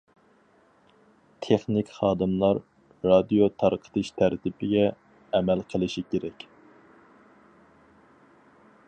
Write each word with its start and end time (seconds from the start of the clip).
تېخنىك 1.47 1.91
خادىملار 1.97 2.61
رادىيو 3.09 3.49
تارقىتىش 3.65 4.11
تەرتىپىگە 4.21 4.89
ئەمەل 5.37 5.63
قىلىشى 5.75 6.05
كېرەك. 6.15 6.49